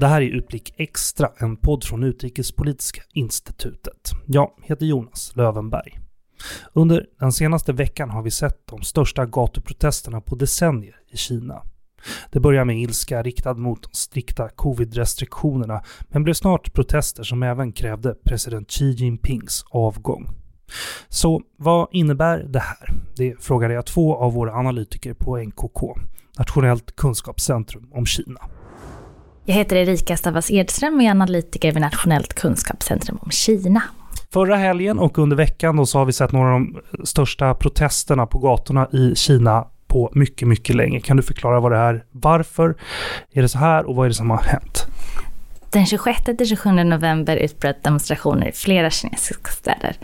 [0.00, 4.10] Det här är Utblick Extra, en podd från Utrikespolitiska institutet.
[4.26, 5.98] Jag heter Jonas Lövenberg.
[6.72, 11.62] Under den senaste veckan har vi sett de största gatuprotesterna på decennier i Kina.
[12.32, 17.72] Det började med ilska riktad mot de strikta covid-restriktionerna, men blev snart protester som även
[17.72, 20.28] krävde president Xi Jinpings avgång.
[21.08, 22.94] Så vad innebär det här?
[23.16, 25.98] Det frågade jag två av våra analytiker på NKK,
[26.38, 28.40] Nationellt kunskapscentrum om Kina.
[29.48, 33.82] Jag heter Erika Stavas Edström och är analytiker vid Nationellt kunskapscentrum om Kina.
[34.32, 38.26] Förra helgen och under veckan då så har vi sett några av de största protesterna
[38.26, 41.00] på gatorna i Kina på mycket, mycket länge.
[41.00, 42.04] Kan du förklara vad det är?
[42.10, 42.76] Varför
[43.32, 44.86] är det så här och vad är det som har hänt?
[45.70, 49.96] Den 26-27 november utbröt demonstrationer i flera kinesiska städer.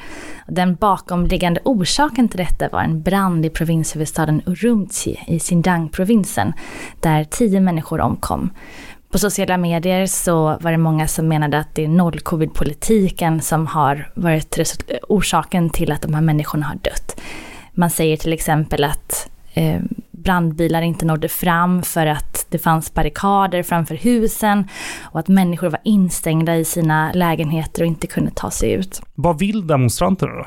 [0.49, 6.53] Den bakomliggande orsaken till detta var en brand i provinshuvudstaden Urumqi i Xinjiang-provinsen,
[7.01, 8.51] där tio människor omkom.
[9.15, 14.11] På sociala medier så var det många som menade att det är noll-covid-politiken som har
[14.15, 14.59] varit
[15.09, 17.21] orsaken till att de här människorna har dött.
[17.73, 23.63] Man säger till exempel att eh, brandbilar inte nådde fram för att det fanns barrikader
[23.63, 24.69] framför husen
[25.03, 29.03] och att människor var instängda i sina lägenheter och inte kunde ta sig ut.
[29.15, 30.47] Vad vill demonstranterna då?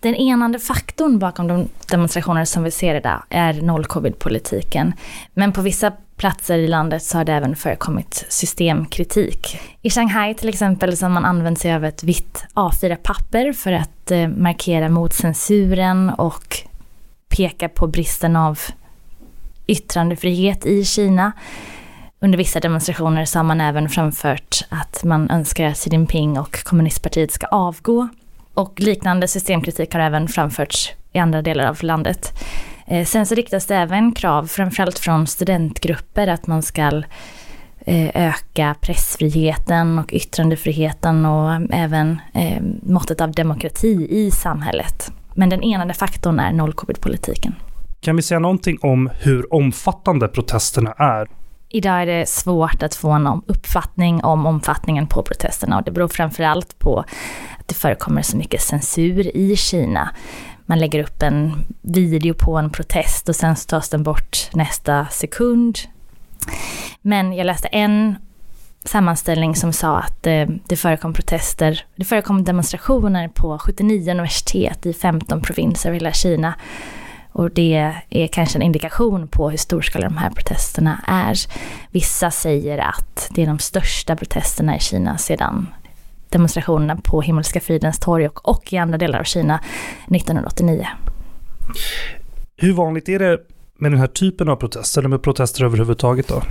[0.00, 4.92] Den enande faktorn bakom de demonstrationer som vi ser idag är noll-covid-politiken.
[5.34, 9.60] Men på vissa platser i landet så har det även förekommit systemkritik.
[9.82, 14.10] I Shanghai till exempel så har man använt sig av ett vitt A4-papper för att
[14.10, 16.56] eh, markera mot censuren och
[17.28, 18.58] peka på bristen av
[19.66, 21.32] yttrandefrihet i Kina.
[22.20, 26.64] Under vissa demonstrationer så har man även framfört att man önskar att Xi Jinping och
[26.64, 28.08] kommunistpartiet ska avgå.
[28.54, 32.32] Och liknande systemkritik har även framförts i andra delar av landet.
[32.90, 37.02] Eh, sen så riktas det även krav, framförallt från studentgrupper, att man ska
[37.86, 45.12] eh, öka pressfriheten och yttrandefriheten och även eh, måttet av demokrati i samhället.
[45.34, 47.54] Men den enande faktorn är noll-covid-politiken.
[48.00, 51.28] Kan vi säga någonting om hur omfattande protesterna är?
[51.68, 56.08] Idag är det svårt att få en uppfattning om omfattningen på protesterna och det beror
[56.08, 56.98] framförallt på
[57.58, 60.10] att det förekommer så mycket censur i Kina.
[60.70, 65.78] Man lägger upp en video på en protest och sen tas den bort nästa sekund.
[67.02, 68.16] Men jag läste en
[68.84, 74.92] sammanställning som sa att det, det förekom protester, det förekom demonstrationer på 79 universitet i
[74.92, 76.54] 15 provinser över hela Kina.
[77.32, 81.36] Och det är kanske en indikation på hur storskaliga de här protesterna är.
[81.90, 85.66] Vissa säger att det är de största protesterna i Kina sedan
[86.30, 89.60] demonstrationerna på Himmelska fridens torg och, och i andra delar av Kina
[90.06, 90.86] 1989.
[92.56, 93.38] Hur vanligt är det
[93.78, 96.42] med den här typen av protester, eller med protester överhuvudtaget då?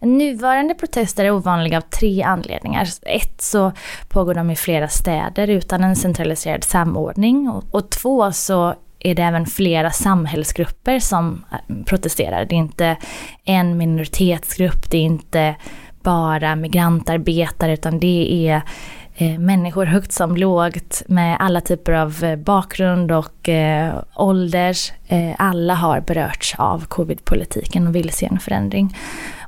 [0.00, 2.88] Nuvarande protester är ovanliga av tre anledningar.
[3.02, 3.72] Ett så
[4.08, 9.22] pågår de i flera städer utan en centraliserad samordning och, och två så är det
[9.22, 12.44] även flera samhällsgrupper som äh, protesterar.
[12.44, 12.96] Det är inte
[13.44, 15.54] en minoritetsgrupp, det är inte
[16.02, 18.62] bara migrantarbetare utan det är
[19.14, 24.76] eh, människor högt som lågt med alla typer av eh, bakgrund och eh, ålder.
[25.08, 28.96] Eh, alla har berörts av covid-politiken och vill se en förändring.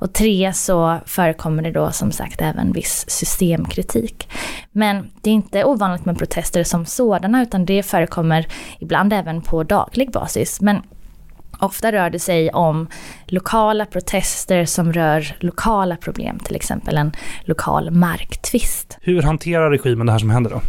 [0.01, 4.29] Och tre så förekommer det då som sagt även viss systemkritik.
[4.73, 8.47] Men det är inte ovanligt med protester som sådana utan det förekommer
[8.79, 10.61] ibland även på daglig basis.
[10.61, 10.83] Men
[11.59, 12.87] Ofta rör det sig om
[13.27, 17.13] lokala protester som rör lokala problem, till exempel en
[17.45, 18.99] lokal marktvist.
[19.01, 20.61] Hur hanterar regimen det här som händer då?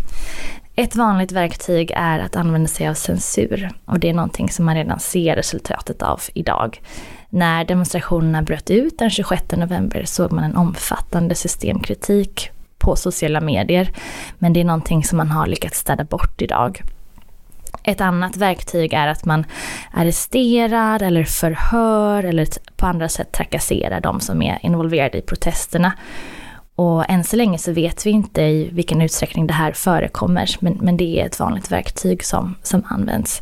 [0.78, 4.76] Ett vanligt verktyg är att använda sig av censur och det är någonting som man
[4.76, 6.82] redan ser resultatet av idag.
[7.30, 13.92] När demonstrationerna bröt ut den 26 november såg man en omfattande systemkritik på sociala medier.
[14.38, 16.82] Men det är någonting som man har lyckats städa bort idag.
[17.88, 19.46] Ett annat verktyg är att man
[19.92, 25.94] arresterar eller förhör eller på andra sätt trakasserar de som är involverade i protesterna.
[26.76, 30.78] Och än så länge så vet vi inte i vilken utsträckning det här förekommer, men,
[30.82, 33.42] men det är ett vanligt verktyg som, som används.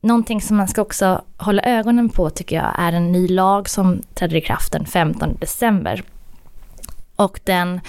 [0.00, 4.02] Någonting som man ska också hålla ögonen på tycker jag är en ny lag som
[4.14, 6.02] trädde i kraft den 15 december.
[7.16, 7.80] Och den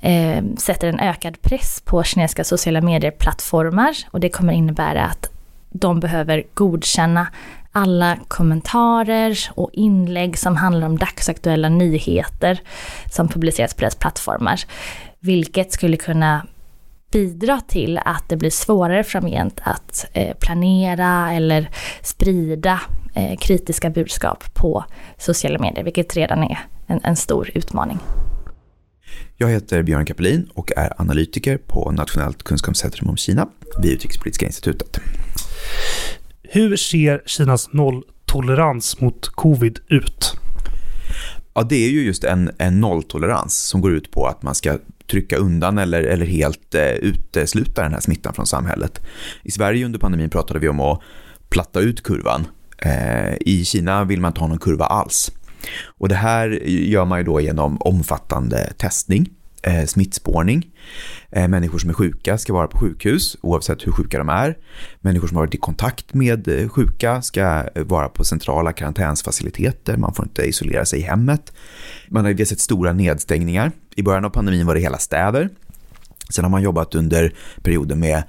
[0.00, 5.30] eh, sätter en ökad press på kinesiska sociala medier-plattformar och det kommer innebära att
[5.70, 7.26] de behöver godkänna
[7.72, 12.60] alla kommentarer och inlägg som handlar om dagsaktuella nyheter
[13.12, 14.60] som publiceras på deras plattformar.
[15.20, 16.46] Vilket skulle kunna
[17.12, 21.70] bidra till att det blir svårare framgent att eh, planera eller
[22.02, 22.80] sprida
[23.14, 24.84] eh, kritiska budskap på
[25.18, 27.98] sociala medier, vilket redan är en, en stor utmaning.
[29.36, 33.48] Jag heter Björn Kapelin och är analytiker på Nationellt kunskapscentrum om Kina
[33.82, 34.98] vid Utrikespolitiska institutet.
[36.42, 40.32] Hur ser Kinas nolltolerans mot covid ut?
[41.54, 44.78] Ja, det är ju just en, en nolltolerans som går ut på att man ska
[45.10, 49.00] trycka undan eller, eller helt eh, utesluta den här smittan från samhället.
[49.42, 51.00] I Sverige under pandemin pratade vi om att
[51.48, 52.46] platta ut kurvan.
[52.78, 55.32] Eh, I Kina vill man inte ha någon kurva alls.
[55.84, 59.30] Och det här gör man ju då genom omfattande testning,
[59.62, 60.66] eh, smittspårning.
[61.30, 64.56] Eh, människor som är sjuka ska vara på sjukhus oavsett hur sjuka de är.
[65.00, 69.96] Människor som har varit i kontakt med eh, sjuka ska eh, vara på centrala karantänsfaciliteter.
[69.96, 71.52] Man får inte isolera sig i hemmet.
[72.08, 73.72] Man har ju sett stora nedstängningar.
[73.96, 75.48] I början av pandemin var det hela städer.
[76.30, 78.22] Sen har man jobbat under perioden med,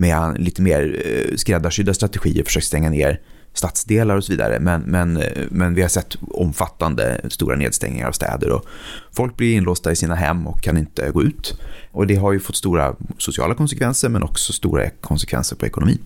[0.00, 3.20] med lite mer eh, skräddarsydda strategier, försökt stänga ner
[3.54, 4.60] stadsdelar och så vidare.
[4.60, 8.64] Men, men, men vi har sett omfattande stora nedstängningar av städer och
[9.12, 11.60] folk blir inlåsta i sina hem och kan inte gå ut.
[11.90, 15.98] Och det har ju fått stora sociala konsekvenser men också stora konsekvenser på ekonomin.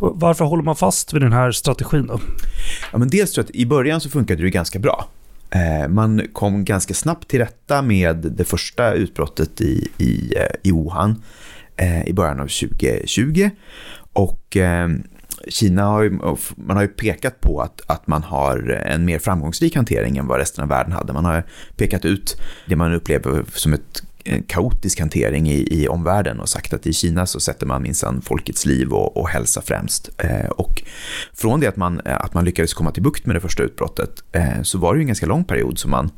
[0.00, 2.20] Varför håller man fast vid den här strategin då?
[2.92, 5.08] Ja, men dels tror jag att i början så funkade det ganska bra.
[5.50, 10.72] Eh, man kom ganska snabbt till rätta med det första utbrottet i, i, eh, i
[10.72, 11.16] Wuhan eh,
[11.78, 13.50] Eh, i början av 2020.
[14.12, 15.02] Och ehm,
[15.48, 16.18] Kina har ju,
[16.56, 20.38] man har ju pekat på att, att man har en mer framgångsrik hantering än vad
[20.38, 21.12] resten av världen hade.
[21.12, 21.42] Man har
[21.76, 26.72] pekat ut det man upplever som ett Eh, kaotisk hantering i, i omvärlden och sagt
[26.72, 30.10] att i Kina så sätter man minsann folkets liv och, och hälsa främst.
[30.18, 30.82] Eh, och
[31.34, 34.10] från det att man, eh, att man lyckades komma till bukt med det första utbrottet
[34.32, 36.10] eh, så var det ju en ganska lång period som man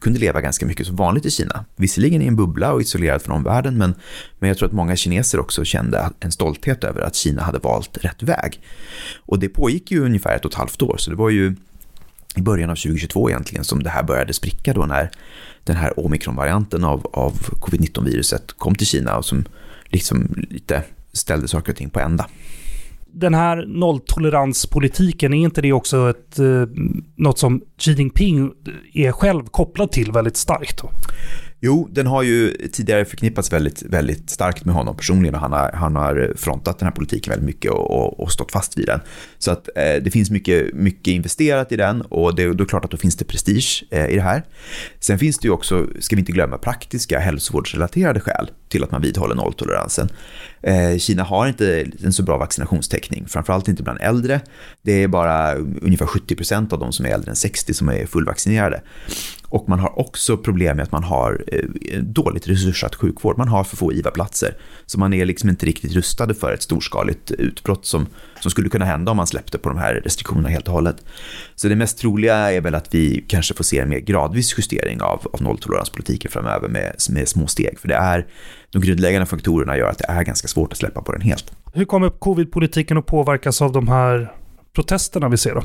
[0.00, 1.64] kunde leva ganska mycket som vanligt i Kina.
[1.76, 3.94] Visserligen i en bubbla och isolerad från omvärlden, men,
[4.38, 7.98] men jag tror att många kineser också kände en stolthet över att Kina hade valt
[8.00, 8.60] rätt väg.
[9.16, 11.56] Och det pågick ju ungefär ett och ett halvt år, så det var ju
[12.36, 15.10] i början av 2022 egentligen som det här började spricka då när
[15.64, 19.44] den här omikronvarianten av, av covid-19-viruset kom till Kina och som
[19.84, 20.82] liksom lite
[21.12, 22.26] ställde saker och ting på ända
[23.12, 26.66] den här nolltoleranspolitiken, är inte det också ett, eh,
[27.16, 28.52] något som Xi Jinping
[28.94, 30.82] är själv kopplad till väldigt starkt?
[30.82, 30.90] Då?
[31.64, 35.70] Jo, den har ju tidigare förknippats väldigt, väldigt starkt med honom personligen och han har,
[35.74, 39.00] han har frontat den här politiken väldigt mycket och, och, och stått fast vid den.
[39.38, 42.84] Så att eh, det finns mycket, mycket investerat i den och det, då är klart
[42.84, 44.42] att då finns det prestige eh, i det här.
[45.00, 49.02] Sen finns det ju också, ska vi inte glömma, praktiska hälsovårdsrelaterade skäl till att man
[49.02, 50.08] vidhåller nolltoleransen.
[50.62, 54.40] Eh, Kina har inte en så bra vaccinationstäckning, framförallt inte bland äldre.
[54.82, 58.06] Det är bara ungefär 70 procent av de som är äldre än 60 som är
[58.06, 58.82] fullvaccinerade.
[59.52, 63.38] Och man har också problem med att man har eh, dåligt resurssatt sjukvård.
[63.38, 64.56] Man har för få IVA-platser.
[64.86, 68.06] Så man är liksom inte riktigt rustade för ett storskaligt utbrott som,
[68.40, 70.96] som skulle kunna hända om man släppte på de här restriktionerna helt och hållet.
[71.54, 75.02] Så det mest troliga är väl att vi kanske får se en mer gradvis justering
[75.02, 77.78] av, av nolltoleranspolitiken framöver med, med små steg.
[77.78, 78.26] För det är
[78.70, 81.52] de grundläggande faktorerna gör att det är ganska svårt att släppa på den helt.
[81.72, 84.32] Hur kommer covid-politiken att påverkas av de här
[84.74, 85.62] protesterna vi ser då?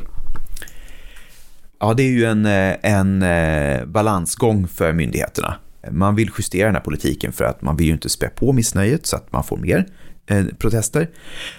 [1.79, 5.56] Ja, det är ju en, eh, en eh, balansgång för myndigheterna.
[5.91, 9.06] Man vill justera den här politiken för att man vill ju inte spä på missnöjet
[9.06, 9.88] så att man får mer
[10.27, 11.09] eh, protester.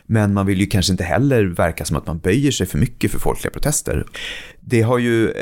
[0.07, 3.11] Men man vill ju kanske inte heller verka som att man böjer sig för mycket
[3.11, 4.07] för folkliga protester.
[4.61, 5.33] Det har ju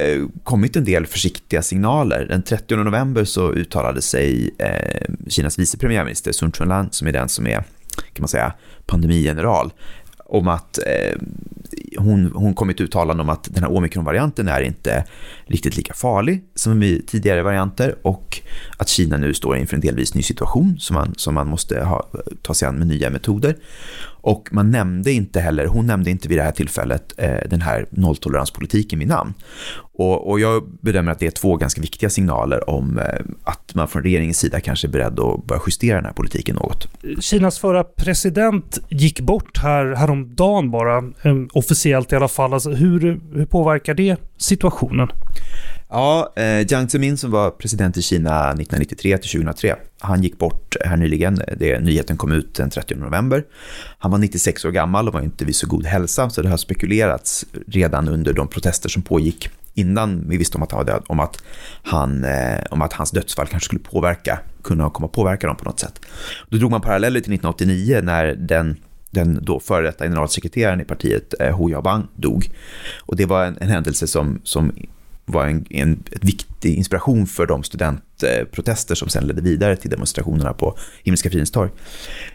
[0.42, 2.26] kommit en del försiktiga signaler.
[2.28, 4.50] Den 30 november så uttalade sig
[5.28, 7.64] Kinas vice premiärminister Sun Chunlan, som är den som är
[7.96, 8.52] kan man säga,
[8.86, 9.72] pandemigeneral,
[10.18, 11.18] om att eh,
[12.06, 15.04] hon, hon kom ett uttalande om att den här omikronvarianten är inte
[15.46, 18.40] riktigt lika farlig som i tidigare varianter och
[18.76, 22.08] att Kina nu står inför en delvis ny situation som man, som man måste ha,
[22.42, 23.56] ta sig an med nya metoder.
[24.26, 27.86] Och man nämnde inte heller, hon nämnde inte vid det här tillfället eh, den här
[27.90, 29.34] nolltoleranspolitiken vid namn.
[29.78, 33.04] Och, och, jag bedömer att det är två ganska viktiga signaler om eh,
[33.44, 36.88] att man från regeringens sida kanske är beredd att börja justera den här politiken något.
[37.20, 42.54] Kinas förra president gick bort här häromdagen bara, eh, officiellt i alla fall.
[42.54, 45.08] Alltså, hur, hur påverkar det situationen?
[45.88, 50.76] Ja, eh, Jiang Zemin som var president i Kina 1993 till 2003, han gick bort
[50.84, 51.42] här nyligen.
[51.56, 53.44] Det, nyheten kom ut den 30 november.
[53.98, 56.56] Han var 96 år gammal och var inte vid så god hälsa, så det har
[56.56, 61.02] spekulerats redan under de protester som pågick innan vi visste om att, han var död,
[61.06, 61.42] om att,
[61.82, 65.80] han, eh, om att hans dödsfall kanske skulle påverka, kunna komma påverka dem på något
[65.80, 66.00] sätt.
[66.48, 68.76] Då drog man paralleller till 1989 när den
[69.10, 72.50] den då före detta generalsekreteraren i partiet, eh, Hu Yaobang, dog.
[72.98, 74.72] Och det var en, en händelse som, som
[75.26, 80.78] var en, en viktig inspiration för de studentprotester som sen ledde vidare till demonstrationerna på
[81.04, 81.70] Himmelska fridens torg.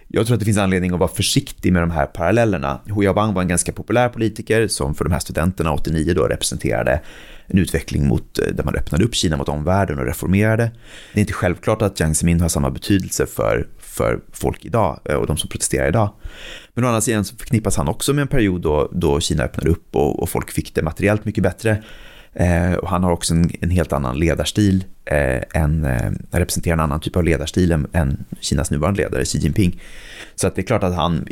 [0.07, 2.79] Jag tror att det finns anledning att vara försiktig med de här parallellerna.
[2.85, 7.01] Hu Yaobang var en ganska populär politiker som för de här studenterna 89 då representerade
[7.47, 10.71] en utveckling mot, eh, där man öppnade upp Kina mot omvärlden och reformerade.
[11.13, 15.15] Det är inte självklart att Jiang Zemin har samma betydelse för, för folk idag eh,
[15.15, 16.09] och de som protesterar idag.
[16.73, 19.69] Men å andra sidan så förknippas han också med en period då, då Kina öppnade
[19.69, 21.83] upp och, och folk fick det materiellt mycket bättre.
[22.33, 26.79] Eh, och han har också en, en helt annan ledarstil, eh, en, eh, representerar en
[26.79, 29.81] annan typ av ledarstil än, än, Kinas nuvarande ledare Xi Jinping.
[30.35, 31.27] Så att det är klart att han,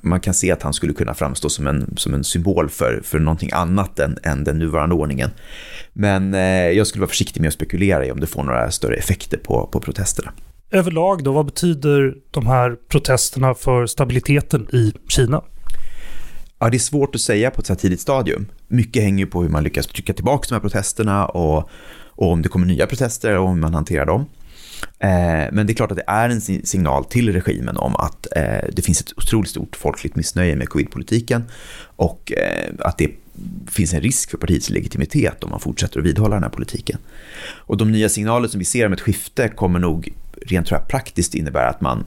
[0.00, 3.18] man kan se att han skulle kunna framstå som en, som en symbol för, för
[3.18, 5.30] någonting annat än, än den nuvarande ordningen.
[5.92, 8.96] Men eh, jag skulle vara försiktig med att spekulera i om det får några större
[8.96, 10.32] effekter på, på protesterna.
[10.70, 15.42] Överlag då, vad betyder de här protesterna för stabiliteten i Kina?
[16.58, 18.46] Ja, det är svårt att säga på ett så här tidigt stadium.
[18.68, 21.70] Mycket hänger ju på hur man lyckas trycka tillbaka de här protesterna och,
[22.06, 24.26] och om det kommer nya protester och hur man hanterar dem.
[24.98, 28.68] Eh, men det är klart att det är en signal till regimen om att eh,
[28.72, 31.44] det finns ett otroligt stort folkligt missnöje med covidpolitiken
[31.96, 33.10] och eh, att det
[33.66, 36.98] finns en risk för partiets legitimitet om man fortsätter att vidhålla den här politiken.
[37.40, 40.12] Och de nya signaler som vi ser om ett skifte kommer nog
[40.46, 42.04] rent tror jag, praktiskt innebära att man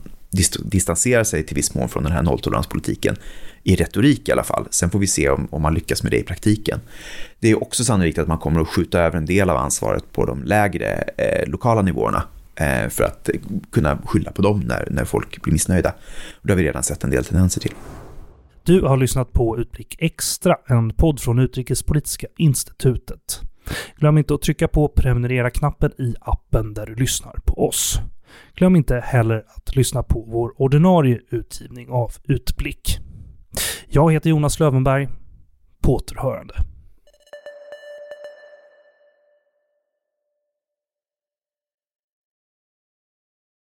[0.59, 3.15] distanserar sig till viss mån från den här nolltoleranspolitiken
[3.63, 4.67] i retorik i alla fall.
[4.69, 6.79] Sen får vi se om, om man lyckas med det i praktiken.
[7.39, 10.25] Det är också sannolikt att man kommer att skjuta över en del av ansvaret på
[10.25, 12.23] de lägre eh, lokala nivåerna
[12.55, 13.29] eh, för att
[13.71, 15.93] kunna skylla på dem när, när folk blir missnöjda.
[16.41, 17.73] Och det har vi redan sett en del tendenser till.
[18.63, 23.41] Du har lyssnat på Utblick Extra, en podd från Utrikespolitiska institutet.
[23.97, 27.99] Glöm inte att trycka på prenumerera-knappen i appen där du lyssnar på oss.
[28.55, 32.99] Glöm inte heller att lyssna på vår ordinarie utgivning av Utblick.
[33.89, 35.07] Jag heter Jonas Lövenberg.
[35.81, 36.53] På återhörande.